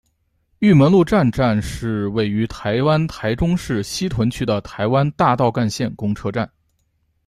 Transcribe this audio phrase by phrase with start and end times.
[0.57, 6.51] 玉门路站站是位于台湾台中市西屯区的台湾大道干线公车站。